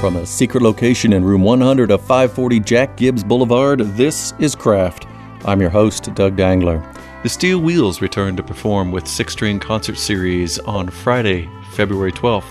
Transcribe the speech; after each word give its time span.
From 0.00 0.14
a 0.14 0.24
secret 0.24 0.62
location 0.62 1.12
in 1.12 1.24
room 1.24 1.42
100 1.42 1.90
of 1.90 2.00
540 2.02 2.60
Jack 2.60 2.96
Gibbs 2.96 3.24
Boulevard, 3.24 3.80
this 3.80 4.32
is 4.38 4.54
Craft. 4.54 5.08
I'm 5.44 5.60
your 5.60 5.70
host, 5.70 6.14
Doug 6.14 6.36
Dangler. 6.36 6.80
The 7.24 7.28
Steel 7.28 7.58
Wheels 7.58 8.00
return 8.00 8.36
to 8.36 8.44
perform 8.44 8.92
with 8.92 9.08
Six 9.08 9.32
String 9.32 9.58
Concert 9.58 9.98
Series 9.98 10.60
on 10.60 10.88
Friday, 10.88 11.48
February 11.72 12.12
12th. 12.12 12.44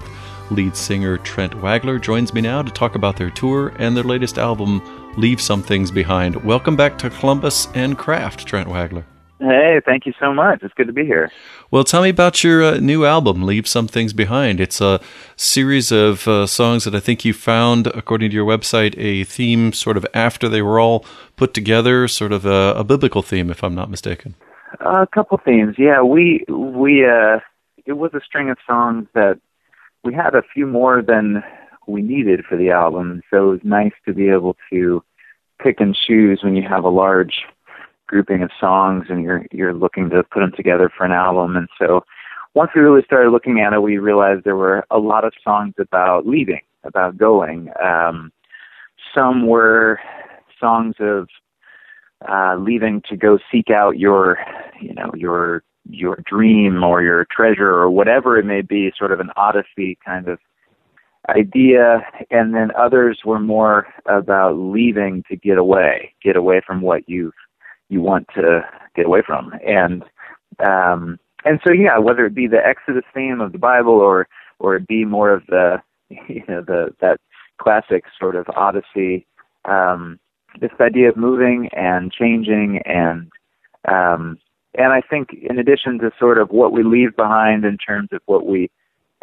Lead 0.51 0.75
singer 0.75 1.17
Trent 1.19 1.53
Wagler 1.53 2.01
joins 2.01 2.33
me 2.33 2.41
now 2.41 2.61
to 2.61 2.69
talk 2.69 2.95
about 2.95 3.15
their 3.15 3.29
tour 3.29 3.71
and 3.79 3.95
their 3.95 4.03
latest 4.03 4.37
album, 4.37 4.81
Leave 5.15 5.39
Some 5.39 5.63
Things 5.63 5.89
Behind. 5.89 6.35
Welcome 6.43 6.75
back 6.75 6.97
to 6.97 7.09
Columbus 7.09 7.69
and 7.73 7.97
Craft, 7.97 8.45
Trent 8.45 8.67
Wagler. 8.67 9.05
Hey, 9.39 9.79
thank 9.85 10.07
you 10.07 10.13
so 10.19 10.33
much. 10.33 10.63
It's 10.63 10.73
good 10.73 10.87
to 10.87 10.93
be 10.93 11.05
here. 11.05 11.31
Well, 11.69 11.83
tell 11.83 12.01
me 12.01 12.09
about 12.09 12.43
your 12.43 12.63
uh, 12.63 12.77
new 12.77 13.05
album, 13.05 13.43
Leave 13.43 13.67
Some 13.67 13.87
Things 13.87 14.11
Behind. 14.11 14.59
It's 14.59 14.81
a 14.81 14.99
series 15.35 15.91
of 15.91 16.27
uh, 16.27 16.47
songs 16.47 16.85
that 16.85 16.95
I 16.95 16.99
think 16.99 17.23
you 17.23 17.33
found, 17.33 17.85
according 17.87 18.31
to 18.31 18.35
your 18.35 18.47
website, 18.47 18.95
a 18.97 19.25
theme 19.25 19.73
sort 19.73 19.95
of 19.95 20.07
after 20.13 20.49
they 20.49 20.63
were 20.63 20.79
all 20.79 21.05
put 21.35 21.53
together, 21.53 22.07
sort 22.07 22.31
of 22.31 22.47
a, 22.47 22.73
a 22.77 22.83
biblical 22.83 23.21
theme, 23.21 23.51
if 23.51 23.63
I'm 23.63 23.75
not 23.75 23.91
mistaken. 23.91 24.33
Uh, 24.83 25.03
a 25.03 25.07
couple 25.07 25.39
themes, 25.43 25.75
yeah. 25.77 26.01
We 26.01 26.43
we 26.49 27.05
uh, 27.05 27.39
it 27.85 27.93
was 27.93 28.11
a 28.13 28.21
string 28.25 28.49
of 28.49 28.57
songs 28.67 29.07
that 29.13 29.39
we 30.03 30.13
had 30.13 30.33
a 30.35 30.43
few 30.53 30.65
more 30.65 31.01
than 31.01 31.43
we 31.87 32.01
needed 32.01 32.43
for 32.43 32.57
the 32.57 32.71
album, 32.71 33.21
so 33.29 33.49
it 33.49 33.51
was 33.51 33.59
nice 33.63 33.93
to 34.05 34.13
be 34.13 34.29
able 34.29 34.57
to 34.71 35.03
pick 35.61 35.79
and 35.79 35.95
choose 35.95 36.41
when 36.43 36.55
you 36.55 36.67
have 36.67 36.83
a 36.83 36.89
large 36.89 37.43
grouping 38.07 38.41
of 38.41 38.49
songs 38.59 39.05
and 39.09 39.23
you're 39.23 39.45
you're 39.51 39.73
looking 39.73 40.09
to 40.09 40.23
put 40.23 40.39
them 40.39 40.53
together 40.55 40.89
for 40.95 41.05
an 41.05 41.11
album. 41.11 41.55
And 41.55 41.67
so 41.77 42.03
once 42.53 42.71
we 42.73 42.81
really 42.81 43.03
started 43.03 43.29
looking 43.31 43.59
at 43.59 43.73
it, 43.73 43.81
we 43.81 43.97
realized 43.97 44.43
there 44.43 44.55
were 44.55 44.85
a 44.89 44.97
lot 44.97 45.23
of 45.23 45.33
songs 45.43 45.75
about 45.79 46.25
leaving, 46.25 46.61
about 46.83 47.17
going. 47.17 47.69
Um, 47.83 48.31
some 49.13 49.45
were 49.45 49.99
songs 50.59 50.95
of 50.99 51.27
uh, 52.27 52.55
leaving 52.57 53.03
to 53.09 53.15
go 53.15 53.37
seek 53.51 53.69
out 53.69 53.99
your, 53.99 54.39
you 54.81 54.93
know, 54.93 55.11
your 55.15 55.63
your 55.89 56.17
dream 56.25 56.83
or 56.83 57.01
your 57.01 57.25
treasure 57.31 57.69
or 57.69 57.89
whatever 57.89 58.37
it 58.37 58.45
may 58.45 58.61
be, 58.61 58.91
sort 58.97 59.11
of 59.11 59.19
an 59.19 59.29
odyssey 59.37 59.97
kind 60.03 60.27
of 60.27 60.39
idea. 61.29 62.05
And 62.31 62.53
then 62.53 62.71
others 62.77 63.19
were 63.23 63.39
more 63.39 63.87
about 64.05 64.57
leaving 64.57 65.23
to 65.29 65.35
get 65.35 65.57
away, 65.57 66.13
get 66.23 66.35
away 66.35 66.61
from 66.65 66.81
what 66.81 67.07
you've 67.07 67.33
you 67.89 68.01
want 68.01 68.27
to 68.35 68.61
get 68.95 69.05
away 69.05 69.21
from. 69.25 69.53
And 69.65 70.03
um, 70.59 71.19
and 71.45 71.59
so 71.65 71.71
yeah, 71.71 71.97
whether 71.97 72.25
it 72.25 72.35
be 72.35 72.47
the 72.47 72.65
Exodus 72.65 73.05
theme 73.13 73.41
of 73.41 73.51
the 73.51 73.57
Bible 73.57 73.93
or 73.93 74.27
or 74.59 74.75
it 74.75 74.87
be 74.87 75.05
more 75.05 75.31
of 75.31 75.45
the 75.47 75.81
you 76.09 76.43
know 76.47 76.61
the 76.61 76.93
that 77.01 77.19
classic 77.57 78.03
sort 78.19 78.35
of 78.35 78.47
Odyssey, 78.55 79.25
um, 79.65 80.19
this 80.59 80.71
idea 80.79 81.09
of 81.09 81.17
moving 81.17 81.69
and 81.73 82.11
changing 82.11 82.81
and 82.85 83.31
um, 83.87 84.37
and 84.75 84.93
I 84.93 85.01
think 85.01 85.29
in 85.33 85.57
addition 85.57 85.99
to 85.99 86.11
sort 86.19 86.37
of 86.37 86.49
what 86.49 86.71
we 86.71 86.83
leave 86.83 87.15
behind 87.15 87.65
in 87.65 87.77
terms 87.77 88.09
of 88.11 88.21
what 88.25 88.45
we 88.45 88.69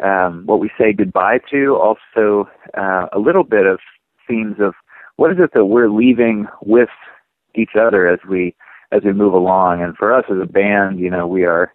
um, 0.03 0.45
what 0.45 0.59
we 0.59 0.69
say 0.77 0.91
goodbye 0.91 1.39
to, 1.51 1.77
also 1.77 2.49
uh, 2.77 3.07
a 3.13 3.19
little 3.19 3.45
bit 3.45 3.65
of 3.65 3.79
themes 4.27 4.57
of 4.59 4.73
what 5.15 5.31
is 5.31 5.37
it 5.39 5.51
that 5.53 5.65
we're 5.65 5.89
leaving 5.89 6.47
with 6.61 6.89
each 7.57 7.75
other 7.79 8.07
as 8.07 8.19
we 8.27 8.55
as 8.91 9.01
we 9.03 9.13
move 9.13 9.33
along. 9.33 9.81
And 9.81 9.95
for 9.97 10.13
us 10.13 10.25
as 10.29 10.37
a 10.41 10.45
band, 10.45 10.99
you 10.99 11.09
know, 11.09 11.27
we 11.27 11.43
are 11.45 11.73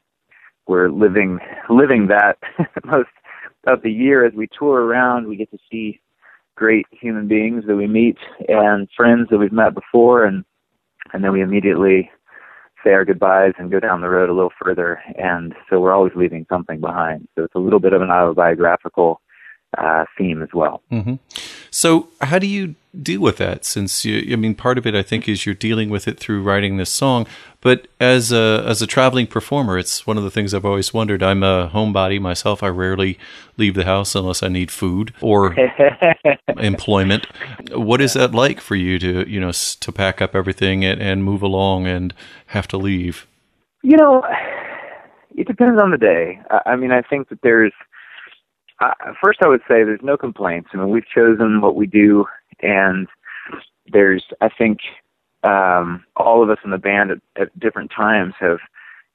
we're 0.66 0.90
living 0.90 1.38
living 1.68 2.08
that 2.08 2.38
most 2.84 3.10
of 3.66 3.82
the 3.82 3.90
year 3.90 4.24
as 4.24 4.32
we 4.34 4.48
tour 4.58 4.82
around. 4.82 5.26
We 5.26 5.36
get 5.36 5.50
to 5.50 5.58
see 5.70 6.00
great 6.56 6.86
human 6.90 7.26
beings 7.26 7.64
that 7.66 7.76
we 7.76 7.86
meet 7.86 8.18
and 8.48 8.88
friends 8.96 9.28
that 9.30 9.38
we've 9.38 9.52
met 9.52 9.74
before, 9.74 10.24
and 10.24 10.44
and 11.12 11.24
then 11.24 11.32
we 11.32 11.42
immediately 11.42 12.10
say 12.84 12.92
our 12.92 13.04
goodbyes 13.04 13.52
and 13.58 13.70
go 13.70 13.80
down 13.80 14.00
the 14.00 14.08
road 14.08 14.30
a 14.30 14.32
little 14.32 14.52
further. 14.62 15.00
And 15.16 15.54
so 15.68 15.80
we're 15.80 15.92
always 15.92 16.12
leaving 16.14 16.46
something 16.48 16.80
behind. 16.80 17.28
So 17.34 17.44
it's 17.44 17.54
a 17.54 17.58
little 17.58 17.80
bit 17.80 17.92
of 17.92 18.02
an 18.02 18.10
autobiographical 18.10 19.20
uh, 19.76 20.04
theme 20.16 20.42
as 20.42 20.48
well. 20.54 20.82
Mm-hmm. 20.90 21.14
So, 21.70 22.08
how 22.20 22.38
do 22.38 22.46
you 22.46 22.74
deal 23.00 23.20
with 23.20 23.36
that? 23.36 23.64
Since 23.64 24.04
you, 24.04 24.32
I 24.32 24.36
mean, 24.36 24.54
part 24.54 24.78
of 24.78 24.86
it, 24.86 24.94
I 24.94 25.02
think, 25.02 25.28
is 25.28 25.46
you're 25.46 25.54
dealing 25.54 25.88
with 25.88 26.08
it 26.08 26.18
through 26.18 26.42
writing 26.42 26.76
this 26.76 26.90
song. 26.90 27.26
But 27.60 27.86
as 28.00 28.32
a 28.32 28.64
as 28.66 28.82
a 28.82 28.86
traveling 28.86 29.26
performer, 29.26 29.78
it's 29.78 30.06
one 30.06 30.16
of 30.18 30.24
the 30.24 30.30
things 30.30 30.52
I've 30.52 30.64
always 30.64 30.92
wondered. 30.92 31.22
I'm 31.22 31.42
a 31.42 31.70
homebody 31.72 32.20
myself. 32.20 32.62
I 32.62 32.68
rarely 32.68 33.18
leave 33.56 33.74
the 33.74 33.84
house 33.84 34.14
unless 34.14 34.42
I 34.42 34.48
need 34.48 34.70
food 34.70 35.12
or 35.20 35.54
employment. 36.56 37.26
What 37.72 38.00
is 38.00 38.14
that 38.14 38.32
like 38.32 38.60
for 38.60 38.76
you 38.76 38.98
to 38.98 39.28
you 39.28 39.40
know 39.40 39.52
to 39.52 39.92
pack 39.92 40.20
up 40.20 40.34
everything 40.34 40.84
and, 40.84 41.00
and 41.00 41.22
move 41.22 41.42
along 41.42 41.86
and 41.86 42.14
have 42.46 42.66
to 42.68 42.76
leave? 42.76 43.26
You 43.82 43.96
know, 43.96 44.24
it 45.36 45.46
depends 45.46 45.80
on 45.80 45.90
the 45.90 45.98
day. 45.98 46.40
I 46.66 46.76
mean, 46.76 46.92
I 46.92 47.02
think 47.02 47.28
that 47.28 47.40
there's 47.42 47.72
uh, 48.80 48.92
first, 49.22 49.40
I 49.42 49.48
would 49.48 49.60
say 49.62 49.84
there's 49.84 50.00
no 50.02 50.16
complaints. 50.16 50.70
I 50.72 50.78
mean, 50.78 50.90
we've 50.90 51.06
chosen 51.06 51.60
what 51.60 51.76
we 51.76 51.86
do, 51.86 52.24
and 52.60 53.08
there's, 53.92 54.24
I 54.40 54.48
think, 54.48 54.78
um, 55.42 56.04
all 56.16 56.42
of 56.42 56.50
us 56.50 56.58
in 56.64 56.70
the 56.70 56.78
band 56.78 57.10
at, 57.10 57.18
at 57.40 57.58
different 57.58 57.90
times 57.94 58.34
have, 58.40 58.58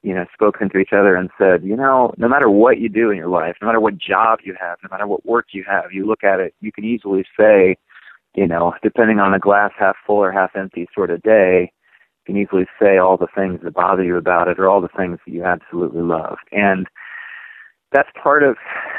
you 0.04 0.14
know, 0.14 0.26
spoken 0.34 0.70
to 0.70 0.78
each 0.78 0.94
other 0.94 1.16
and 1.16 1.30
said, 1.38 1.64
you 1.64 1.76
know, 1.76 2.14
no 2.18 2.28
matter 2.28 2.50
what 2.50 2.80
you 2.80 2.90
do 2.90 3.10
in 3.10 3.18
your 3.18 3.28
life, 3.28 3.56
no 3.62 3.68
matter 3.68 3.80
what 3.80 3.98
job 3.98 4.40
you 4.44 4.56
have, 4.60 4.78
no 4.84 4.90
matter 4.92 5.08
what 5.08 5.26
work 5.26 5.48
you 5.52 5.64
have, 5.68 5.92
you 5.92 6.06
look 6.06 6.24
at 6.24 6.40
it, 6.40 6.54
you 6.62 6.72
can 6.72 6.84
easily 6.84 7.26
say, 7.40 7.76
you 8.36 8.48
know, 8.48 8.74
depending 8.84 9.20
on 9.20 9.34
a 9.34 9.40
glass 9.40 9.72
half 9.78 9.96
full 10.06 10.18
or 10.18 10.32
half 10.32 10.56
empty 10.56 10.88
sort 10.94 11.10
of 11.10 11.24
day, 11.24 11.72
you 12.28 12.34
can 12.34 12.42
easily 12.42 12.66
say 12.80 12.98
all 12.98 13.18
the 13.18 13.28
things 13.36 13.62
that 13.64 13.74
bother 13.74 14.04
you 14.04 14.18
about 14.18 14.48
it 14.48 14.60
or 14.60 14.68
all 14.68 14.82
the 14.82 14.90
things 14.90 15.20
that 15.26 15.32
you 15.32 15.44
absolutely 15.44 16.02
love. 16.02 16.38
And 16.52 16.88
that's 17.96 18.10
part 18.22 18.44
of 18.44 18.58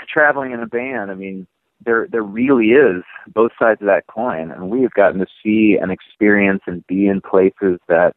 traveling 0.08 0.52
in 0.52 0.60
a 0.60 0.66
band. 0.66 1.10
I 1.10 1.14
mean, 1.14 1.46
there 1.84 2.08
there 2.10 2.22
really 2.22 2.68
is 2.68 3.04
both 3.28 3.52
sides 3.58 3.82
of 3.82 3.86
that 3.86 4.06
coin, 4.06 4.50
and 4.50 4.70
we 4.70 4.80
have 4.82 4.94
gotten 4.94 5.20
to 5.20 5.26
see 5.42 5.76
and 5.80 5.92
experience 5.92 6.62
and 6.66 6.86
be 6.86 7.06
in 7.06 7.20
places 7.20 7.78
that 7.88 8.14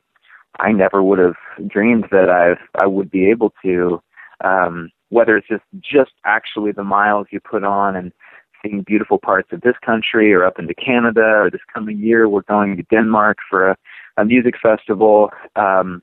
I 0.60 0.72
never 0.72 1.04
would 1.04 1.20
have 1.20 1.36
dreamed 1.68 2.06
that 2.12 2.30
I've 2.30 2.66
I 2.82 2.88
would 2.88 3.12
be 3.12 3.30
able 3.30 3.54
to. 3.64 4.02
Um, 4.42 4.92
whether 5.10 5.36
it's 5.36 5.48
just 5.48 5.64
just 5.82 6.12
actually 6.24 6.72
the 6.72 6.84
miles 6.84 7.28
you 7.32 7.42
put 7.42 7.64
on 7.66 7.96
and 7.96 8.14
seeing 8.62 8.84
beautiful 8.84 9.18
parts 9.18 9.50
of 9.52 9.62
this 9.62 9.76
country 9.86 10.32
or 10.34 10.46
up 10.46 10.60
into 10.60 10.74
Canada 10.74 11.26
or 11.42 11.50
this 11.50 11.62
coming 11.74 11.98
year 11.98 12.30
we're 12.30 12.42
going 12.44 12.78
to 12.78 12.84
Denmark 12.84 13.38
for 13.50 13.72
a, 13.72 13.76
a 14.18 14.24
music 14.24 14.56
festival. 14.62 15.32
Um, 15.56 16.02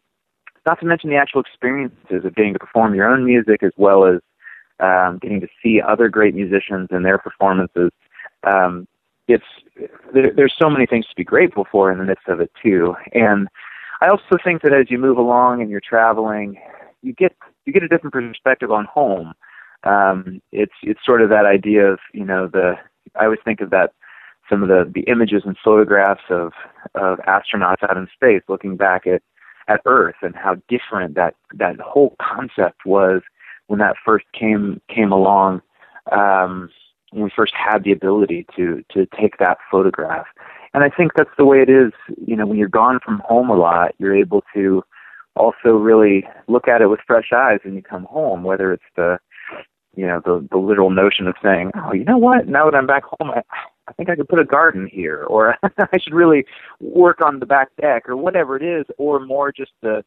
not 0.67 0.81
to 0.81 0.87
mention 0.87 1.11
the 1.11 1.17
actual 1.17 1.41
experiences 1.41 2.25
of 2.25 2.35
getting 2.35 2.53
to 2.55 2.59
perform 2.59 2.95
your 2.95 3.07
own 3.07 3.25
music 3.25 3.63
as 3.63 3.73
well 3.77 4.05
as 4.05 4.21
um, 4.81 5.19
getting 5.21 5.41
to 5.41 5.49
see 5.63 5.81
other 5.81 6.09
great 6.09 6.35
musicians 6.35 6.89
and 6.91 7.05
their 7.05 7.19
performances. 7.19 7.91
Um, 8.45 8.87
it's 9.29 9.45
there, 10.13 10.33
there's 10.35 10.55
so 10.59 10.71
many 10.71 10.87
things 10.87 11.07
to 11.07 11.17
be 11.17 11.25
grateful 11.25 11.67
for 11.71 11.91
in 11.91 11.99
the 11.99 12.05
midst 12.05 12.29
of 12.29 12.41
it 12.41 12.51
too. 12.63 12.95
And 13.13 13.49
I 14.01 14.09
also 14.09 14.37
think 14.43 14.63
that 14.63 14.73
as 14.73 14.91
you 14.91 14.99
move 14.99 15.19
along 15.19 15.61
and 15.61 15.71
you're 15.71 15.81
traveling, 15.81 16.61
you 17.03 17.13
get 17.13 17.35
you 17.65 17.73
get 17.73 17.83
a 17.83 17.89
different 17.89 18.15
perspective 18.15 18.71
on 18.71 18.85
home. 18.85 19.33
Um, 19.85 20.41
it's 20.53 20.75
it's 20.83 21.01
sort 21.05 21.23
of 21.23 21.31
that 21.31 21.47
idea 21.47 21.87
of 21.87 21.99
you 22.13 22.25
know 22.25 22.47
the 22.47 22.75
I 23.19 23.25
always 23.25 23.41
think 23.45 23.61
of 23.61 23.71
that 23.71 23.93
some 24.49 24.63
of 24.63 24.69
the 24.69 24.91
the 24.93 25.03
images 25.11 25.43
and 25.45 25.57
photographs 25.63 26.25
of 26.31 26.53
of 26.95 27.19
astronauts 27.21 27.83
out 27.83 27.97
in 27.97 28.07
space 28.15 28.43
looking 28.49 28.77
back 28.77 29.07
at 29.07 29.23
at 29.69 29.81
Earth 29.87 30.17
and 30.23 30.35
how 30.37 30.57
different 30.69 31.15
that 31.15 31.35
that 31.55 31.81
whole 31.81 32.15
concept 32.21 32.85
was 32.85 33.23
when 33.67 33.79
that 33.81 33.97
first 34.05 34.27
came 34.33 34.81
came 34.89 35.13
along, 35.13 35.63
um, 36.13 36.71
when 37.11 37.25
we 37.25 37.31
first 37.35 37.55
had 37.55 37.85
the 37.85 37.93
ability 37.93 38.47
to 38.57 38.85
to 38.93 39.07
take 39.19 39.39
that 39.39 39.59
photograph. 39.71 40.27
And 40.75 40.85
I 40.85 40.91
think 40.91 41.13
that's 41.17 41.31
the 41.39 41.47
way 41.47 41.63
it 41.63 41.71
is. 41.71 41.93
You 42.27 42.37
know, 42.37 42.47
when 42.47 42.59
you're 42.59 42.69
gone 42.69 43.01
from 43.05 43.23
home 43.25 43.51
a 43.51 43.57
lot, 43.57 43.95
you're 43.99 44.17
able 44.17 44.45
to 44.55 44.83
also 45.35 45.71
really 45.71 46.27
look 46.49 46.69
at 46.69 46.83
it 46.83 46.89
with 46.89 47.01
fresh 47.07 47.31
eyes 47.35 47.61
when 47.65 47.75
you 47.75 47.83
come 47.83 48.05
home. 48.05 48.43
Whether 48.43 48.73
it's 48.73 48.85
the 48.95 49.19
you 49.95 50.07
know 50.07 50.21
the 50.25 50.47
the 50.51 50.59
literal 50.59 50.91
notion 50.91 51.27
of 51.27 51.35
saying, 51.43 51.73
oh, 51.75 51.93
you 51.93 52.05
know 52.05 52.19
what? 52.19 52.47
Now 52.47 52.71
that 52.71 52.77
I'm 52.77 52.87
back 52.87 53.05
home, 53.05 53.31
I, 53.31 53.43
I 53.89 53.93
think 53.93 54.11
I 54.11 54.17
could 54.17 54.29
put 54.29 54.39
a 54.39 54.45
garden 54.45 54.89
here, 54.91 55.25
or 55.25 55.57
I 55.79 55.99
should 55.99 56.15
really 56.15 56.45
work 56.81 57.21
on 57.21 57.41
the 57.41 57.47
back 57.47 57.69
deck, 57.81 58.09
or 58.09 58.17
whatever 58.17 58.57
it 58.57 58.63
is, 58.63 58.85
or 58.99 59.19
more 59.19 59.53
just 59.53 59.73
the 59.83 60.05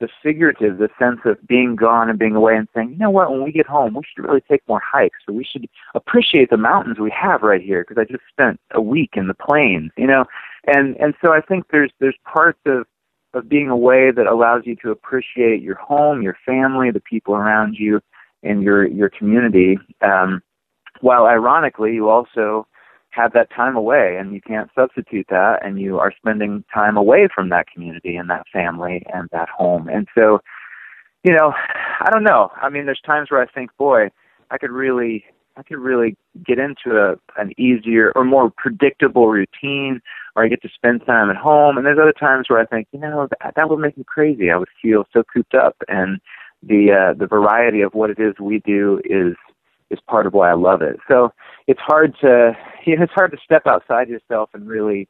the 0.00 0.08
figurative, 0.22 0.78
the 0.78 0.88
sense 0.98 1.20
of 1.24 1.38
being 1.46 1.76
gone 1.76 2.10
and 2.10 2.18
being 2.18 2.34
away 2.34 2.56
and 2.56 2.68
saying, 2.74 2.90
you 2.90 2.98
know 2.98 3.10
what, 3.10 3.30
when 3.30 3.44
we 3.44 3.52
get 3.52 3.66
home, 3.66 3.94
we 3.94 4.02
should 4.02 4.24
really 4.24 4.40
take 4.40 4.62
more 4.68 4.82
hikes 4.84 5.20
or 5.28 5.34
we 5.34 5.44
should 5.44 5.66
appreciate 5.94 6.50
the 6.50 6.56
mountains 6.56 6.98
we 6.98 7.10
have 7.10 7.42
right 7.42 7.62
here 7.62 7.84
because 7.86 8.00
I 8.00 8.10
just 8.10 8.24
spent 8.28 8.60
a 8.72 8.80
week 8.80 9.10
in 9.14 9.28
the 9.28 9.34
plains, 9.34 9.92
you 9.96 10.06
know? 10.06 10.24
And, 10.66 10.96
and 10.96 11.14
so 11.22 11.32
I 11.32 11.40
think 11.40 11.66
there's, 11.70 11.92
there's 12.00 12.16
parts 12.24 12.58
of, 12.66 12.86
of 13.34 13.48
being 13.48 13.68
away 13.68 14.10
that 14.10 14.26
allows 14.26 14.62
you 14.64 14.76
to 14.76 14.90
appreciate 14.90 15.62
your 15.62 15.76
home, 15.76 16.22
your 16.22 16.36
family, 16.44 16.90
the 16.90 17.00
people 17.00 17.34
around 17.34 17.76
you, 17.78 18.00
and 18.42 18.62
your, 18.62 18.86
your 18.86 19.08
community. 19.08 19.78
Um, 20.00 20.42
while 21.00 21.26
ironically, 21.26 21.94
you 21.94 22.08
also 22.08 22.66
have 23.14 23.32
that 23.32 23.50
time 23.50 23.76
away 23.76 24.16
and 24.18 24.34
you 24.34 24.40
can't 24.40 24.70
substitute 24.74 25.26
that 25.30 25.64
and 25.64 25.80
you 25.80 25.98
are 25.98 26.12
spending 26.16 26.64
time 26.72 26.96
away 26.96 27.28
from 27.32 27.48
that 27.50 27.66
community 27.72 28.16
and 28.16 28.28
that 28.28 28.44
family 28.52 29.04
and 29.12 29.28
that 29.32 29.48
home. 29.48 29.88
And 29.88 30.08
so, 30.14 30.40
you 31.22 31.32
know, 31.32 31.52
I 32.00 32.10
don't 32.10 32.24
know. 32.24 32.50
I 32.60 32.68
mean, 32.68 32.86
there's 32.86 33.00
times 33.04 33.30
where 33.30 33.42
I 33.42 33.46
think, 33.46 33.70
boy, 33.78 34.08
I 34.50 34.58
could 34.58 34.70
really 34.70 35.24
I 35.56 35.62
could 35.62 35.78
really 35.78 36.16
get 36.44 36.58
into 36.58 36.98
a 36.98 37.14
an 37.40 37.52
easier 37.58 38.12
or 38.16 38.24
more 38.24 38.50
predictable 38.56 39.28
routine 39.28 40.00
or 40.34 40.44
I 40.44 40.48
get 40.48 40.62
to 40.62 40.68
spend 40.74 41.06
time 41.06 41.30
at 41.30 41.36
home 41.36 41.76
and 41.76 41.86
there's 41.86 41.98
other 42.00 42.12
times 42.12 42.46
where 42.48 42.58
I 42.58 42.66
think, 42.66 42.88
you 42.92 42.98
know, 42.98 43.28
that, 43.40 43.54
that 43.54 43.70
would 43.70 43.78
make 43.78 43.96
me 43.96 44.04
crazy. 44.04 44.50
I 44.50 44.56
would 44.56 44.68
feel 44.82 45.04
so 45.12 45.22
cooped 45.32 45.54
up 45.54 45.76
and 45.88 46.20
the 46.62 46.90
uh 46.92 47.18
the 47.18 47.26
variety 47.26 47.82
of 47.82 47.94
what 47.94 48.10
it 48.10 48.18
is 48.18 48.34
we 48.40 48.58
do 48.60 49.00
is 49.04 49.36
is 49.94 50.00
part 50.08 50.26
of 50.26 50.34
why 50.34 50.50
I 50.50 50.54
love 50.54 50.82
it. 50.82 50.96
So 51.08 51.32
it's 51.66 51.80
hard 51.80 52.14
to 52.20 52.52
you 52.86 52.96
know, 52.96 53.04
it's 53.04 53.12
hard 53.12 53.32
to 53.32 53.38
step 53.42 53.62
outside 53.66 54.08
yourself 54.08 54.50
and 54.52 54.68
really 54.68 55.08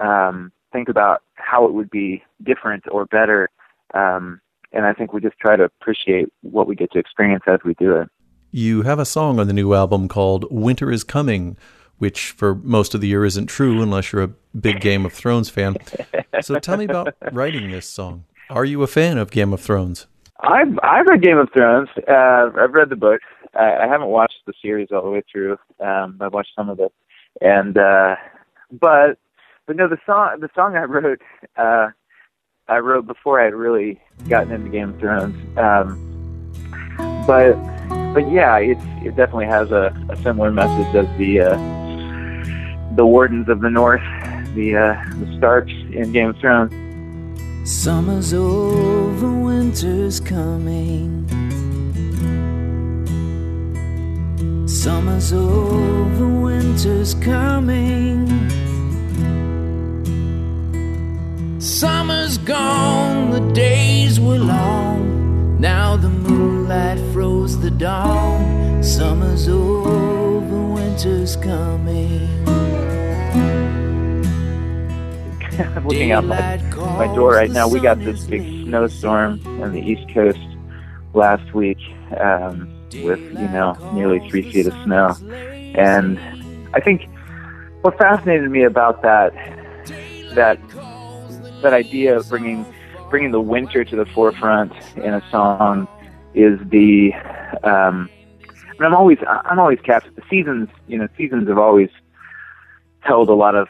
um, 0.00 0.52
think 0.72 0.88
about 0.88 1.22
how 1.34 1.66
it 1.66 1.72
would 1.72 1.90
be 1.90 2.22
different 2.44 2.84
or 2.90 3.06
better. 3.06 3.48
Um, 3.94 4.40
and 4.72 4.84
I 4.84 4.92
think 4.92 5.12
we 5.12 5.20
just 5.20 5.38
try 5.38 5.56
to 5.56 5.64
appreciate 5.64 6.28
what 6.42 6.68
we 6.68 6.76
get 6.76 6.92
to 6.92 6.98
experience 6.98 7.44
as 7.46 7.60
we 7.64 7.74
do 7.74 7.96
it. 7.96 8.08
You 8.50 8.82
have 8.82 8.98
a 8.98 9.04
song 9.04 9.40
on 9.40 9.46
the 9.46 9.52
new 9.52 9.74
album 9.74 10.08
called 10.08 10.46
"Winter 10.50 10.90
Is 10.90 11.04
Coming." 11.04 11.56
Which 11.98 12.30
for 12.30 12.54
most 12.54 12.94
of 12.94 13.00
the 13.00 13.08
year 13.08 13.24
isn't 13.24 13.48
true 13.48 13.82
unless 13.82 14.12
you're 14.12 14.22
a 14.22 14.30
big 14.56 14.80
Game 14.80 15.04
of 15.04 15.12
Thrones 15.12 15.50
fan. 15.50 15.76
So 16.42 16.56
tell 16.60 16.76
me 16.76 16.84
about 16.84 17.16
writing 17.32 17.72
this 17.72 17.88
song. 17.88 18.24
Are 18.48 18.64
you 18.64 18.84
a 18.84 18.86
fan 18.86 19.18
of 19.18 19.32
Game 19.32 19.52
of 19.52 19.60
Thrones? 19.60 20.06
I've 20.40 20.78
I've 20.82 21.06
read 21.06 21.22
Game 21.22 21.38
of 21.38 21.48
Thrones. 21.52 21.88
Uh, 22.08 22.50
I've 22.56 22.72
read 22.72 22.90
the 22.90 22.96
books. 22.96 23.24
I, 23.54 23.84
I 23.84 23.86
haven't 23.86 24.08
watched 24.08 24.40
the 24.46 24.52
series 24.60 24.88
all 24.92 25.02
the 25.02 25.10
way 25.10 25.22
through. 25.30 25.58
Um, 25.80 26.18
I've 26.20 26.32
watched 26.32 26.52
some 26.56 26.68
of 26.68 26.80
it, 26.80 26.92
and 27.40 27.76
uh, 27.76 28.16
but 28.72 29.18
but 29.66 29.76
no, 29.76 29.88
the 29.88 29.98
song 30.06 30.40
the 30.40 30.50
song 30.54 30.76
I 30.76 30.84
wrote 30.84 31.20
uh, 31.56 31.88
I 32.68 32.78
wrote 32.78 33.06
before 33.06 33.40
I 33.40 33.44
had 33.44 33.54
really 33.54 34.00
gotten 34.28 34.52
into 34.52 34.70
Game 34.70 34.90
of 34.90 35.00
Thrones. 35.00 35.58
Um, 35.58 36.04
but 37.26 37.54
but 38.14 38.30
yeah, 38.30 38.56
it's 38.58 38.80
it 39.04 39.16
definitely 39.16 39.46
has 39.46 39.70
a, 39.70 39.94
a 40.10 40.16
similar 40.22 40.50
message 40.50 40.94
as 40.94 41.18
the 41.18 41.40
uh, 41.40 42.94
the 42.96 43.06
Wardens 43.06 43.48
of 43.48 43.60
the 43.60 43.70
North, 43.70 44.02
the 44.54 44.76
uh, 44.76 45.04
the 45.20 45.36
Starks 45.38 45.72
in 45.92 46.12
Game 46.12 46.30
of 46.30 46.38
Thrones. 46.38 46.72
Summer's 47.70 48.32
over, 48.32 49.30
winter's 49.30 50.20
coming. 50.20 51.26
Summer's 54.78 55.32
over, 55.32 56.28
winter's 56.28 57.14
coming. 57.14 58.28
Summer's 61.60 62.38
gone, 62.38 63.32
the 63.32 63.40
days 63.54 64.20
were 64.20 64.38
long. 64.38 65.60
Now 65.60 65.96
the 65.96 66.08
moonlight 66.08 67.00
froze 67.12 67.58
the 67.58 67.72
dawn. 67.72 68.80
Summer's 68.84 69.48
over, 69.48 70.74
winter's 70.74 71.34
coming. 71.34 72.28
I'm 75.58 75.84
looking 75.88 76.12
out 76.12 76.24
my, 76.24 76.56
my 76.76 77.12
door 77.16 77.32
right 77.32 77.50
now. 77.50 77.66
We 77.66 77.80
got 77.80 77.98
this 77.98 78.26
big 78.26 78.42
snowstorm 78.64 79.44
on 79.60 79.72
the 79.72 79.80
East 79.80 80.08
Coast 80.14 80.38
last 81.14 81.52
week. 81.52 81.78
Um, 82.16 82.77
with 82.94 83.20
you 83.20 83.48
know 83.48 83.76
nearly 83.94 84.26
three 84.28 84.50
feet 84.50 84.66
of 84.66 84.72
snow. 84.84 85.16
And 85.74 86.18
I 86.74 86.80
think 86.80 87.08
what 87.82 87.96
fascinated 87.98 88.50
me 88.50 88.64
about 88.64 89.02
that 89.02 89.32
that 90.34 90.58
that 91.62 91.72
idea 91.72 92.16
of 92.16 92.28
bringing 92.28 92.64
bringing 93.10 93.30
the 93.30 93.40
winter 93.40 93.84
to 93.84 93.96
the 93.96 94.06
forefront 94.06 94.72
in 94.96 95.14
a 95.14 95.22
song 95.30 95.88
is 96.34 96.58
the 96.68 97.12
um, 97.64 98.08
I'm 98.80 98.94
always 98.94 99.18
I'm 99.26 99.58
always 99.58 99.80
captured 99.80 100.14
the 100.16 100.22
seasons. 100.30 100.68
You 100.86 100.98
know, 100.98 101.08
seasons 101.16 101.48
have 101.48 101.58
always 101.58 101.90
held 103.00 103.28
a 103.28 103.34
lot 103.34 103.54
of 103.54 103.68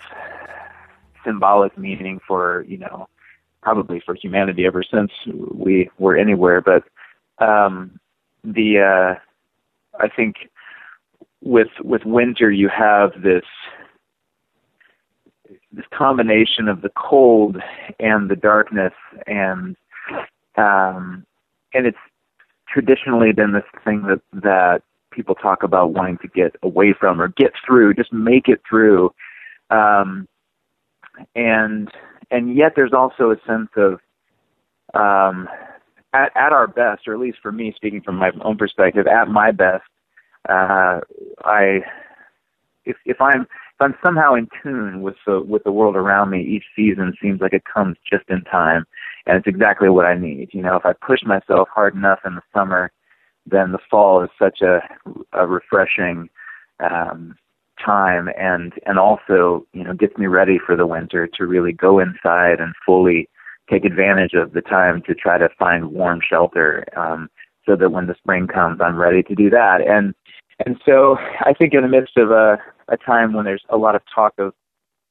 symbolic 1.24 1.76
meaning 1.78 2.20
for 2.26 2.64
you 2.68 2.78
know 2.78 3.08
probably 3.62 4.00
for 4.00 4.14
humanity 4.14 4.66
ever 4.66 4.82
since 4.82 5.10
we 5.26 5.90
were 5.98 6.16
anywhere. 6.16 6.60
But 6.60 6.84
um, 7.44 7.98
the 8.54 8.78
uh, 8.78 10.00
I 10.02 10.08
think 10.08 10.48
with 11.42 11.68
with 11.82 12.04
winter 12.04 12.50
you 12.50 12.68
have 12.68 13.22
this 13.22 13.44
this 15.72 15.84
combination 15.92 16.68
of 16.68 16.82
the 16.82 16.90
cold 16.96 17.58
and 18.00 18.30
the 18.30 18.36
darkness 18.36 18.94
and 19.26 19.76
um, 20.56 21.24
and 21.74 21.86
it's 21.86 21.98
traditionally 22.68 23.32
been 23.32 23.52
this 23.52 23.64
thing 23.84 24.02
that 24.02 24.20
that 24.32 24.82
people 25.10 25.34
talk 25.34 25.62
about 25.62 25.92
wanting 25.92 26.18
to 26.18 26.28
get 26.28 26.54
away 26.62 26.94
from 26.98 27.20
or 27.20 27.28
get 27.28 27.52
through, 27.66 27.94
just 27.94 28.12
make 28.12 28.48
it 28.48 28.60
through. 28.68 29.12
Um, 29.70 30.28
and 31.34 31.90
and 32.30 32.56
yet 32.56 32.72
there's 32.76 32.92
also 32.92 33.30
a 33.30 33.36
sense 33.46 33.70
of 33.76 34.00
um, 34.94 35.48
at, 36.12 36.32
at 36.36 36.52
our 36.52 36.66
best, 36.66 37.06
or 37.06 37.14
at 37.14 37.20
least 37.20 37.38
for 37.42 37.52
me, 37.52 37.72
speaking 37.76 38.00
from 38.00 38.16
my 38.16 38.30
own 38.42 38.56
perspective, 38.56 39.06
at 39.06 39.28
my 39.28 39.50
best, 39.50 39.84
uh, 40.48 41.00
I 41.44 41.80
if 42.84 42.96
if 43.04 43.20
I'm 43.20 43.42
if 43.42 43.80
I'm 43.80 43.94
somehow 44.04 44.34
in 44.34 44.48
tune 44.62 45.02
with 45.02 45.16
the 45.26 45.40
with 45.40 45.64
the 45.64 45.72
world 45.72 45.96
around 45.96 46.30
me, 46.30 46.42
each 46.42 46.64
season 46.74 47.14
seems 47.20 47.40
like 47.40 47.52
it 47.52 47.64
comes 47.72 47.96
just 48.10 48.24
in 48.28 48.42
time, 48.42 48.84
and 49.26 49.36
it's 49.36 49.46
exactly 49.46 49.88
what 49.88 50.06
I 50.06 50.16
need. 50.16 50.48
You 50.52 50.62
know, 50.62 50.76
if 50.76 50.86
I 50.86 50.94
push 50.94 51.20
myself 51.24 51.68
hard 51.72 51.94
enough 51.94 52.20
in 52.24 52.34
the 52.34 52.42
summer, 52.54 52.90
then 53.46 53.72
the 53.72 53.78
fall 53.90 54.22
is 54.22 54.30
such 54.38 54.62
a 54.62 54.80
a 55.32 55.46
refreshing 55.46 56.30
um, 56.80 57.36
time, 57.84 58.28
and 58.38 58.72
and 58.86 58.98
also 58.98 59.66
you 59.72 59.84
know 59.84 59.92
gets 59.92 60.16
me 60.16 60.26
ready 60.26 60.58
for 60.64 60.74
the 60.74 60.86
winter 60.86 61.26
to 61.26 61.46
really 61.46 61.72
go 61.72 61.98
inside 61.98 62.60
and 62.60 62.74
fully 62.86 63.28
take 63.70 63.84
advantage 63.84 64.32
of 64.34 64.52
the 64.52 64.62
time 64.62 65.02
to 65.02 65.14
try 65.14 65.38
to 65.38 65.48
find 65.58 65.92
warm 65.92 66.20
shelter 66.26 66.84
um, 66.96 67.28
so 67.66 67.76
that 67.76 67.90
when 67.90 68.06
the 68.06 68.14
spring 68.14 68.46
comes, 68.46 68.80
I'm 68.80 68.96
ready 68.96 69.22
to 69.24 69.34
do 69.34 69.50
that. 69.50 69.80
And 69.86 70.14
and 70.64 70.76
so 70.84 71.16
I 71.40 71.52
think 71.52 71.74
in 71.74 71.82
the 71.82 71.88
midst 71.88 72.16
of 72.16 72.30
a, 72.30 72.58
a 72.88 72.96
time 72.96 73.32
when 73.32 73.44
there's 73.44 73.62
a 73.68 73.76
lot 73.76 73.94
of 73.94 74.02
talk 74.12 74.34
of 74.38 74.52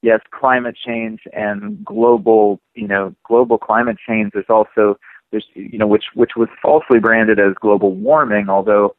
yes, 0.02 0.20
climate 0.30 0.76
change 0.76 1.20
and 1.32 1.84
global, 1.84 2.60
you 2.74 2.86
know, 2.86 3.14
global 3.24 3.58
climate 3.58 3.96
change, 4.06 4.32
there's 4.32 4.46
also 4.48 4.98
there's 5.30 5.46
you 5.54 5.78
know 5.78 5.86
which 5.86 6.04
which 6.14 6.32
was 6.36 6.48
falsely 6.62 6.98
branded 6.98 7.38
as 7.38 7.54
global 7.60 7.94
warming, 7.94 8.48
although 8.48 8.94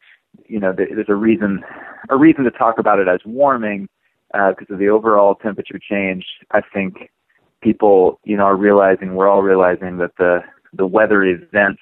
you 0.45 0.60
know 0.60 0.74
there's 0.75 1.10
a 1.10 1.15
reason 1.15 1.63
a 2.10 2.17
reason 2.17 2.43
to 2.43 2.51
talk 2.51 2.79
about 2.79 3.00
it 3.00 3.07
as 3.07 3.19
warming 3.25 3.88
because 4.31 4.67
uh, 4.69 4.74
of 4.74 4.79
the 4.79 4.89
overall 4.89 5.36
temperature 5.36 5.79
change. 5.79 6.25
I 6.51 6.62
think 6.74 7.10
people, 7.62 8.20
you 8.24 8.38
know, 8.38 8.44
are 8.44 8.56
realizing 8.56 9.16
we're 9.16 9.28
all 9.28 9.42
realizing 9.42 9.98
that 9.98 10.12
the 10.18 10.44
the 10.74 10.86
weather 10.86 11.24
events 11.24 11.82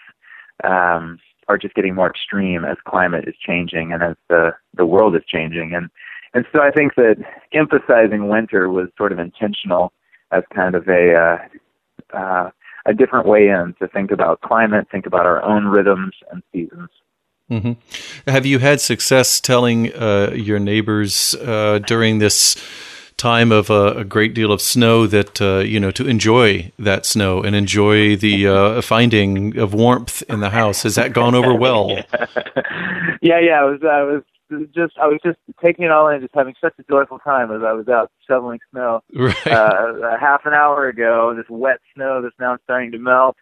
um, 0.63 1.19
are 1.47 1.57
just 1.57 1.75
getting 1.75 1.95
more 1.95 2.09
extreme 2.09 2.65
as 2.65 2.77
climate 2.87 3.27
is 3.27 3.35
changing 3.45 3.91
and 3.91 4.03
as 4.03 4.15
the 4.29 4.51
the 4.73 4.85
world 4.85 5.15
is 5.15 5.23
changing, 5.27 5.73
and 5.73 5.89
and 6.33 6.45
so 6.51 6.61
I 6.61 6.71
think 6.71 6.95
that 6.95 7.17
emphasizing 7.53 8.27
winter 8.27 8.69
was 8.69 8.89
sort 8.97 9.11
of 9.11 9.19
intentional 9.19 9.93
as 10.31 10.43
kind 10.53 10.75
of 10.75 10.87
a 10.87 11.13
uh, 11.15 12.17
uh, 12.17 12.49
a 12.85 12.93
different 12.93 13.27
way 13.27 13.49
in 13.49 13.75
to 13.79 13.87
think 13.87 14.11
about 14.11 14.41
climate, 14.41 14.87
think 14.91 15.05
about 15.05 15.25
our 15.25 15.43
own 15.43 15.65
rhythms 15.65 16.13
and 16.31 16.41
seasons. 16.53 16.89
Mm-hmm. 17.51 18.29
Have 18.29 18.45
you 18.45 18.59
had 18.59 18.81
success 18.81 19.39
telling 19.39 19.93
uh, 19.93 20.31
your 20.33 20.59
neighbors 20.59 21.33
uh, 21.35 21.79
during 21.79 22.19
this 22.19 22.55
time 23.17 23.51
of 23.51 23.69
a, 23.69 23.93
a, 23.93 24.03
great 24.03 24.33
deal 24.33 24.51
of 24.51 24.61
snow 24.61 25.07
that 25.07 25.41
uh, 25.41 25.59
you 25.59 25.79
know 25.79 25.91
to 25.91 26.07
enjoy 26.07 26.71
that 26.77 27.05
snow 27.05 27.41
and 27.41 27.55
enjoy 27.55 28.15
the 28.15 28.47
uh, 28.47 28.81
finding 28.81 29.57
of 29.57 29.73
warmth 29.73 30.21
in 30.29 30.39
the 30.39 30.51
house. 30.51 30.83
Has 30.83 30.95
that 30.95 31.13
gone 31.13 31.33
over 31.35 31.53
well? 31.53 31.89
yeah, 33.21 33.39
yeah. 33.39 33.59
I 33.59 33.63
was 33.63 33.79
I 33.83 34.03
was 34.03 34.23
just 34.73 34.97
I 35.01 35.07
was 35.07 35.19
just 35.23 35.39
taking 35.63 35.85
it 35.85 35.91
all 35.91 36.07
in, 36.09 36.21
just 36.21 36.33
having 36.35 36.55
such 36.61 36.73
a 36.79 36.83
joyful 36.83 37.19
time 37.19 37.51
as 37.51 37.61
I 37.63 37.73
was 37.73 37.87
out 37.87 38.11
shoveling 38.27 38.59
snow. 38.71 39.01
Right. 39.13 39.47
Uh, 39.47 40.13
a 40.13 40.17
half 40.19 40.45
an 40.45 40.53
hour 40.53 40.87
ago, 40.87 41.33
this 41.35 41.49
wet 41.49 41.79
snow 41.95 42.21
that's 42.21 42.35
now 42.39 42.57
starting 42.63 42.91
to 42.91 42.99
melt 42.99 43.35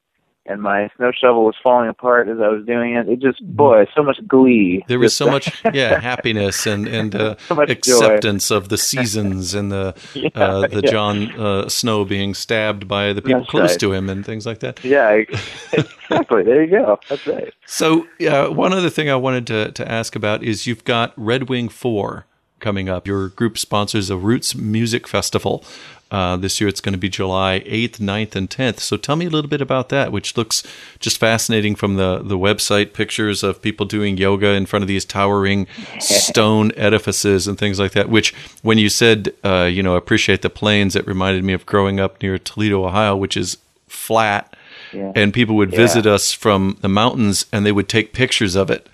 and 0.45 0.61
my 0.61 0.89
snow 0.95 1.11
shovel 1.11 1.45
was 1.45 1.55
falling 1.61 1.89
apart 1.89 2.29
as 2.29 2.39
I 2.39 2.49
was 2.49 2.65
doing 2.65 2.95
it. 2.95 3.09
It 3.09 3.19
just, 3.19 3.41
boy, 3.45 3.85
so 3.95 4.03
much 4.03 4.19
glee. 4.27 4.83
There 4.87 4.99
was 4.99 5.15
so 5.15 5.27
much, 5.27 5.51
yeah, 5.73 5.99
happiness 5.99 6.65
and 6.65 6.87
and 6.87 7.15
uh, 7.15 7.35
so 7.47 7.61
acceptance 7.61 8.49
joy. 8.49 8.55
of 8.55 8.69
the 8.69 8.77
seasons 8.77 9.53
and 9.53 9.71
the 9.71 9.95
yeah, 10.13 10.29
uh, 10.35 10.67
the 10.67 10.81
yeah. 10.83 10.91
Jon 10.91 11.39
uh, 11.39 11.69
Snow 11.69 12.05
being 12.05 12.33
stabbed 12.33 12.87
by 12.87 13.13
the 13.13 13.21
people 13.21 13.41
That's 13.41 13.51
close 13.51 13.71
right. 13.71 13.79
to 13.79 13.93
him 13.93 14.09
and 14.09 14.25
things 14.25 14.45
like 14.45 14.59
that. 14.59 14.83
Yeah, 14.83 15.09
exactly. 15.11 16.43
there 16.43 16.63
you 16.63 16.71
go. 16.71 16.99
That's 17.09 17.25
right. 17.25 17.53
So, 17.65 18.07
uh, 18.27 18.47
one 18.49 18.73
other 18.73 18.89
thing 18.89 19.09
I 19.09 19.15
wanted 19.15 19.47
to 19.47 19.71
to 19.71 19.91
ask 19.91 20.15
about 20.15 20.43
is 20.43 20.67
you've 20.67 20.83
got 20.83 21.13
Red 21.17 21.49
Wing 21.49 21.69
Four 21.69 22.27
coming 22.59 22.89
up. 22.89 23.07
Your 23.07 23.29
group 23.29 23.57
sponsors 23.57 24.09
a 24.09 24.17
Roots 24.17 24.55
Music 24.55 25.07
Festival. 25.07 25.63
Uh, 26.11 26.37
this 26.37 26.61
year 26.61 26.67
it's 26.67 26.81
going 26.81 26.93
to 26.93 26.99
be 26.99 27.09
July 27.09 27.63
8th, 27.65 27.97
9th, 27.97 28.35
and 28.35 28.49
10th. 28.49 28.79
So 28.79 28.95
tell 28.95 29.15
me 29.15 29.25
a 29.25 29.29
little 29.29 29.49
bit 29.49 29.61
about 29.61 29.89
that, 29.89 30.11
which 30.11 30.37
looks 30.37 30.63
just 30.99 31.17
fascinating 31.17 31.75
from 31.75 31.95
the, 31.95 32.19
the 32.19 32.37
website 32.37 32.93
pictures 32.93 33.41
of 33.43 33.61
people 33.61 33.85
doing 33.85 34.15
yoga 34.15 34.49
in 34.49 34.67
front 34.67 34.83
of 34.83 34.87
these 34.87 35.03
towering 35.03 35.65
stone 35.99 36.71
edifices 36.77 37.47
and 37.47 37.57
things 37.57 37.79
like 37.79 37.93
that. 37.93 38.07
Which, 38.07 38.33
when 38.61 38.77
you 38.77 38.87
said, 38.87 39.33
uh, 39.43 39.63
you 39.63 39.81
know, 39.81 39.95
appreciate 39.95 40.43
the 40.43 40.49
plains, 40.49 40.95
it 40.95 41.07
reminded 41.07 41.43
me 41.43 41.53
of 41.53 41.65
growing 41.65 41.99
up 41.99 42.21
near 42.21 42.37
Toledo, 42.37 42.85
Ohio, 42.85 43.15
which 43.15 43.35
is 43.35 43.57
flat. 43.87 44.55
Yeah. 44.93 45.11
And 45.15 45.33
people 45.33 45.55
would 45.55 45.71
visit 45.71 46.05
us 46.05 46.31
from 46.31 46.77
the 46.81 46.87
mountains 46.87 47.47
and 47.51 47.65
they 47.65 47.71
would 47.71 47.89
take 47.89 48.13
pictures 48.13 48.55
of 48.55 48.69
it 48.69 48.87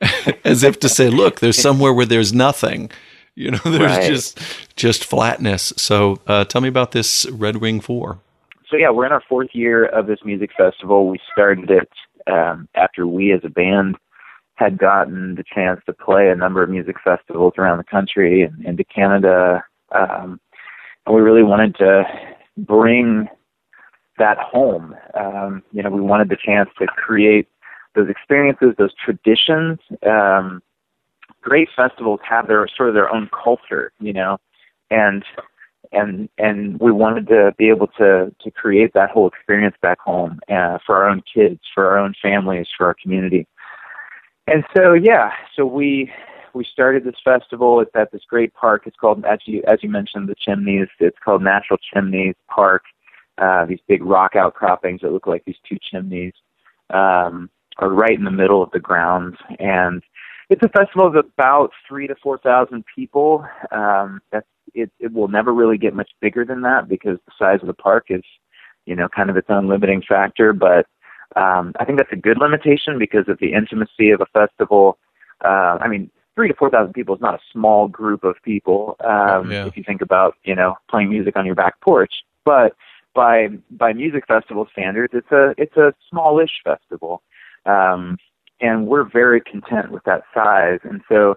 as 0.44 0.62
if 0.62 0.80
to 0.80 0.88
say, 0.88 1.10
look, 1.10 1.40
there's 1.40 1.58
somewhere 1.58 1.92
where 1.92 2.06
there's 2.06 2.32
nothing. 2.32 2.90
You 3.36 3.50
know, 3.50 3.58
there's 3.64 3.80
right. 3.80 4.08
just 4.08 4.38
just 4.76 5.04
flatness. 5.04 5.72
So, 5.76 6.20
uh, 6.28 6.44
tell 6.44 6.60
me 6.60 6.68
about 6.68 6.92
this 6.92 7.28
Red 7.30 7.56
Wing 7.56 7.80
Four. 7.80 8.20
So 8.70 8.76
yeah, 8.76 8.90
we're 8.90 9.06
in 9.06 9.12
our 9.12 9.24
fourth 9.28 9.50
year 9.52 9.86
of 9.86 10.06
this 10.06 10.20
music 10.24 10.50
festival. 10.56 11.08
We 11.08 11.18
started 11.32 11.68
it 11.68 11.88
um, 12.32 12.68
after 12.76 13.08
we, 13.08 13.32
as 13.32 13.40
a 13.42 13.48
band, 13.48 13.96
had 14.54 14.78
gotten 14.78 15.34
the 15.34 15.42
chance 15.42 15.80
to 15.86 15.92
play 15.92 16.28
a 16.28 16.36
number 16.36 16.62
of 16.62 16.70
music 16.70 16.94
festivals 17.02 17.54
around 17.58 17.78
the 17.78 17.84
country 17.84 18.42
and 18.42 18.64
into 18.64 18.84
Canada, 18.84 19.64
um, 19.90 20.40
and 21.04 21.14
we 21.14 21.20
really 21.20 21.42
wanted 21.42 21.74
to 21.76 22.04
bring 22.56 23.28
that 24.18 24.38
home. 24.38 24.94
Um, 25.14 25.62
you 25.72 25.82
know, 25.82 25.90
we 25.90 26.00
wanted 26.00 26.28
the 26.28 26.36
chance 26.36 26.70
to 26.78 26.86
create 26.86 27.48
those 27.94 28.08
experiences, 28.08 28.74
those 28.78 28.94
traditions. 28.94 29.80
Um, 30.06 30.62
great 31.44 31.68
festivals 31.76 32.20
have 32.28 32.48
their 32.48 32.66
sort 32.74 32.88
of 32.88 32.94
their 32.94 33.12
own 33.14 33.28
culture, 33.44 33.92
you 34.00 34.12
know, 34.12 34.38
and 34.90 35.24
and 35.92 36.28
and 36.38 36.80
we 36.80 36.90
wanted 36.90 37.28
to 37.28 37.54
be 37.58 37.68
able 37.68 37.86
to 37.98 38.34
to 38.40 38.50
create 38.50 38.92
that 38.94 39.10
whole 39.10 39.28
experience 39.28 39.76
back 39.80 40.00
home 40.00 40.40
uh, 40.48 40.78
for 40.84 40.96
our 40.96 41.08
own 41.08 41.22
kids, 41.32 41.60
for 41.74 41.86
our 41.86 41.98
own 41.98 42.14
families, 42.20 42.66
for 42.76 42.86
our 42.86 42.96
community. 43.00 43.46
And 44.46 44.64
so 44.76 44.94
yeah, 44.94 45.30
so 45.54 45.66
we 45.66 46.10
we 46.54 46.64
started 46.64 47.04
this 47.04 47.20
festival. 47.22 47.80
It's 47.80 47.90
at 47.94 48.10
this 48.10 48.22
great 48.28 48.54
park. 48.54 48.84
It's 48.86 48.96
called 48.96 49.24
as 49.24 49.40
you 49.44 49.62
as 49.66 49.78
you 49.82 49.90
mentioned 49.90 50.28
the 50.28 50.34
Chimneys. 50.34 50.88
It's 50.98 51.18
called 51.24 51.42
Natural 51.42 51.78
Chimneys 51.92 52.34
Park. 52.48 52.84
Uh, 53.36 53.66
these 53.66 53.80
big 53.88 54.02
rock 54.04 54.32
outcroppings 54.36 55.00
that 55.02 55.12
look 55.12 55.26
like 55.26 55.44
these 55.44 55.56
two 55.68 55.76
chimneys 55.90 56.32
um, 56.90 57.50
are 57.78 57.88
right 57.88 58.16
in 58.16 58.24
the 58.24 58.30
middle 58.30 58.62
of 58.62 58.70
the 58.70 58.78
grounds, 58.78 59.36
and 59.58 60.04
it's 60.54 60.62
a 60.62 60.68
festival 60.68 61.08
of 61.08 61.16
about 61.16 61.72
three 61.88 62.06
to 62.06 62.14
four 62.22 62.38
thousand 62.38 62.84
people. 62.94 63.44
Um, 63.72 64.20
that's 64.30 64.46
it. 64.72 64.90
It 65.00 65.12
will 65.12 65.26
never 65.26 65.52
really 65.52 65.78
get 65.78 65.94
much 65.94 66.10
bigger 66.20 66.44
than 66.44 66.62
that 66.62 66.88
because 66.88 67.18
the 67.26 67.32
size 67.36 67.58
of 67.60 67.66
the 67.66 67.74
park 67.74 68.06
is, 68.08 68.22
you 68.86 68.94
know, 68.94 69.08
kind 69.08 69.30
of 69.30 69.36
its 69.36 69.50
own 69.50 69.66
limiting 69.68 70.02
factor. 70.08 70.52
But 70.52 70.86
um, 71.34 71.72
I 71.80 71.84
think 71.84 71.98
that's 71.98 72.12
a 72.12 72.16
good 72.16 72.38
limitation 72.38 73.00
because 73.00 73.28
of 73.28 73.38
the 73.40 73.52
intimacy 73.52 74.10
of 74.10 74.20
a 74.20 74.26
festival. 74.26 74.96
Uh, 75.44 75.78
I 75.80 75.88
mean, 75.88 76.08
three 76.36 76.46
to 76.46 76.54
four 76.54 76.70
thousand 76.70 76.92
people 76.92 77.16
is 77.16 77.20
not 77.20 77.34
a 77.34 77.40
small 77.52 77.88
group 77.88 78.22
of 78.22 78.36
people. 78.44 78.96
Um, 79.04 79.50
yeah. 79.50 79.66
If 79.66 79.76
you 79.76 79.82
think 79.82 80.02
about, 80.02 80.36
you 80.44 80.54
know, 80.54 80.76
playing 80.88 81.10
music 81.10 81.36
on 81.36 81.46
your 81.46 81.56
back 81.56 81.80
porch, 81.80 82.14
but 82.44 82.76
by 83.12 83.48
by 83.72 83.92
music 83.92 84.24
festival 84.28 84.68
standards, 84.70 85.14
it's 85.16 85.32
a 85.32 85.54
it's 85.58 85.76
a 85.76 85.92
smallish 86.08 86.60
festival. 86.62 87.22
Um, 87.66 88.18
and 88.64 88.86
we're 88.86 89.04
very 89.04 89.40
content 89.40 89.90
with 89.90 90.02
that 90.04 90.22
size. 90.32 90.80
And 90.84 91.02
so 91.08 91.36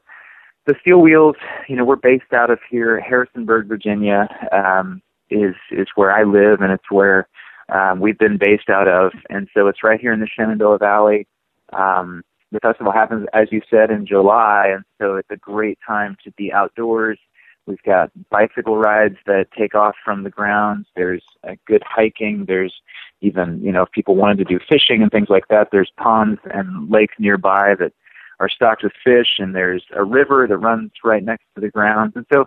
the 0.66 0.76
Steel 0.82 1.00
Wheels, 1.00 1.36
you 1.68 1.76
know, 1.76 1.84
we're 1.84 1.98
based 1.98 2.32
out 2.34 2.50
of 2.50 2.60
here, 2.70 3.00
Harrisonburg, 3.02 3.68
Virginia, 3.68 4.28
um, 4.52 5.02
is 5.30 5.56
is 5.72 5.88
where 5.96 6.12
I 6.12 6.24
live, 6.24 6.62
and 6.62 6.72
it's 6.72 6.90
where 6.90 7.28
um, 7.74 8.00
we've 8.00 8.18
been 8.18 8.38
based 8.38 8.70
out 8.70 8.88
of. 8.88 9.12
And 9.30 9.50
so 9.54 9.68
it's 9.68 9.84
right 9.84 10.00
here 10.00 10.14
in 10.14 10.22
the 10.22 10.28
Shenandoah 10.28 10.78
Valley. 10.78 11.28
Um, 11.74 12.24
the 12.54 12.60
festival 12.62 12.94
happens, 12.94 13.28
as 13.34 13.50
you 13.52 13.62
said, 13.70 13.92
in 13.92 14.06
July, 14.06 14.72
and 14.74 14.86
so 15.02 15.16
it's 15.16 15.30
a 15.30 15.36
great 15.36 15.78
time 15.86 16.16
to 16.24 16.32
be 16.32 16.54
outdoors. 16.54 17.20
We've 17.68 17.84
got 17.84 18.12
bicycle 18.30 18.78
rides 18.78 19.18
that 19.26 19.52
take 19.52 19.76
off 19.76 19.96
from 20.04 20.24
the 20.24 20.30
grounds. 20.30 20.88
There's 20.96 21.24
uh, 21.48 21.56
good 21.68 21.84
hiking. 21.86 22.46
There's 22.48 22.74
even 23.22 23.62
you 23.62 23.72
know 23.72 23.84
if 23.84 23.92
people 23.92 24.16
wanted 24.16 24.38
to 24.38 24.44
do 24.44 24.60
fishing 24.68 25.02
and 25.02 25.12
things 25.12 25.30
like 25.30 25.48
that 25.50 25.70
there's 25.72 25.92
ponds 25.98 26.40
and 26.54 26.90
lakes 26.90 27.16
nearby 27.20 27.76
that 27.76 27.94
are 28.40 28.50
stocked 28.50 28.84
with 28.84 28.94
fish 29.04 29.40
and 29.40 29.56
there's 29.56 29.84
a 29.96 30.04
river 30.04 30.46
that 30.48 30.58
runs 30.58 30.92
right 31.04 31.24
next 31.24 31.46
to 31.56 31.62
the 31.62 31.70
grounds 31.70 32.14
and 32.16 32.26
so 32.32 32.46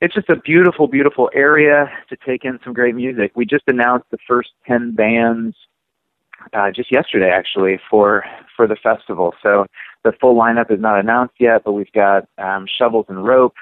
it's 0.00 0.14
just 0.14 0.30
a 0.30 0.36
beautiful 0.36 0.86
beautiful 0.88 1.30
area 1.34 1.90
to 2.08 2.16
take 2.16 2.44
in 2.44 2.58
some 2.64 2.72
great 2.72 2.94
music 2.94 3.32
we 3.34 3.44
just 3.44 3.64
announced 3.66 4.06
the 4.10 4.18
first 4.26 4.50
10 4.66 4.94
bands 4.94 5.54
uh, 6.54 6.70
just 6.70 6.90
yesterday 6.90 7.30
actually 7.30 7.78
for 7.90 8.24
for 8.56 8.66
the 8.66 8.76
festival 8.76 9.34
so 9.42 9.66
the 10.04 10.12
full 10.12 10.34
lineup 10.34 10.70
is 10.70 10.80
not 10.80 10.98
announced 10.98 11.34
yet 11.38 11.62
but 11.64 11.72
we've 11.72 11.92
got 11.92 12.26
um, 12.38 12.66
shovels 12.66 13.04
and 13.08 13.26
rope 13.26 13.54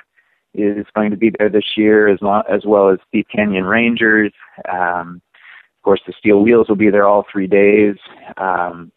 is 0.62 0.86
going 0.94 1.10
to 1.10 1.16
be 1.16 1.32
there 1.38 1.48
this 1.48 1.76
year 1.76 2.08
as, 2.08 2.20
long, 2.20 2.42
as 2.50 2.64
well 2.64 2.90
as 2.90 2.98
Steep 3.08 3.26
Canyon 3.34 3.64
Rangers 3.64 4.32
um, 4.70 5.22
of 5.78 5.82
course, 5.82 6.00
the 6.06 6.12
Steel 6.18 6.42
Wheels 6.42 6.68
will 6.68 6.76
be 6.76 6.90
there 6.90 7.06
all 7.06 7.24
three 7.30 7.46
days. 7.46 7.94
Um, 8.36 8.90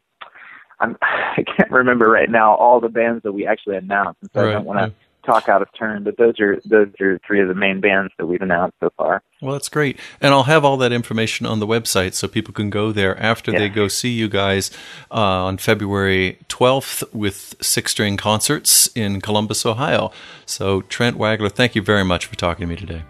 I'm, 0.80 0.98
I 1.02 1.44
can't 1.44 1.72
remember 1.72 2.10
right 2.10 2.30
now 2.30 2.56
all 2.56 2.80
the 2.80 2.90
bands 2.90 3.24
that 3.24 3.32
we 3.32 3.46
actually 3.46 3.78
announced, 3.78 4.20
and 4.22 4.32
so 4.34 4.42
right. 4.42 4.50
I 4.50 4.54
don't 4.54 4.66
want 4.66 4.80
to 4.80 4.96
talk 5.22 5.50
out 5.50 5.62
of 5.62 5.68
turn. 5.78 6.04
But 6.04 6.18
those 6.18 6.40
are 6.40 6.60
those 6.66 6.90
are 7.00 7.20
three 7.26 7.42
of 7.42 7.48
the 7.48 7.56
main 7.56 7.82
bands 7.82 8.14
that 8.18 8.26
we've 8.26 8.42
announced 8.42 8.76
so 8.80 8.92
far. 8.98 9.24
Well, 9.42 9.54
that's 9.54 9.70
great, 9.70 10.00
and 10.20 10.34
I'll 10.34 10.44
have 10.44 10.64
all 10.64 10.78
that 10.78 10.92
information 10.92 11.46
on 11.46 11.60
the 11.60 11.68
website 11.68 12.14
so 12.14 12.28
people 12.28 12.54
can 12.54 12.70
go 12.70 12.92
there 12.92 13.20
after 13.20 13.52
yeah. 13.52 13.60
they 13.60 13.70
go 13.70 13.88
see 13.88 14.10
you 14.10 14.30
guys 14.30 14.72
uh, 15.10 15.16
on 15.16 15.58
February 15.58 16.38
12th 16.48 17.12
with 17.14 17.56
Six 17.62 17.92
String 17.92 18.18
Concerts 18.18 18.88
in 18.96 19.22
Columbus, 19.22 19.66
Ohio. 19.66 20.12
So, 20.46 20.82
Trent 20.84 21.18
Wagler, 21.18 21.52
thank 21.52 21.76
you 21.76 21.82
very 21.82 22.06
much 22.06 22.26
for 22.26 22.36
talking 22.36 22.68
to 22.68 22.68
me 22.68 22.76
today. 22.76 23.04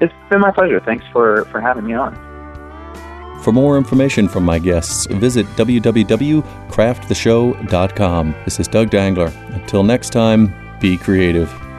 It's 0.00 0.12
been 0.30 0.40
my 0.40 0.50
pleasure. 0.50 0.80
Thanks 0.80 1.04
for 1.12 1.44
for 1.46 1.60
having 1.60 1.86
me 1.86 1.94
on. 1.94 2.30
For 3.42 3.52
more 3.52 3.76
information 3.78 4.28
from 4.28 4.44
my 4.44 4.58
guests, 4.58 5.06
visit 5.06 5.46
www.crafttheshow.com. 5.56 8.34
This 8.44 8.60
is 8.60 8.68
Doug 8.68 8.90
Dangler. 8.90 9.32
Until 9.54 9.82
next 9.82 10.10
time, 10.10 10.52
be 10.80 10.96
creative. 10.96 11.69